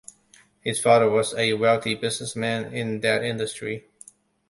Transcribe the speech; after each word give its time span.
His 0.61 0.81
father 0.81 1.07
was 1.07 1.35
a 1.35 1.53
wealthy 1.53 1.93
businessman 1.93 2.73
in 2.73 3.01
that 3.01 3.23
industry. 3.23 3.85